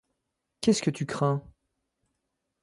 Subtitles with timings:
[0.61, 1.43] Qu'est-ce que tu crains?